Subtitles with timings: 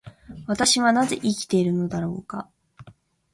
[0.47, 2.49] 私はなぜ生きているのだろうか。